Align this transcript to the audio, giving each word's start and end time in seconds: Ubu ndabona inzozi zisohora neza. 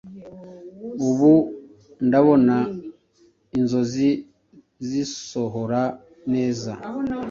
Ubu 1.07 1.33
ndabona 2.05 2.57
inzozi 3.57 4.09
zisohora 4.87 5.81
neza. 6.33 6.71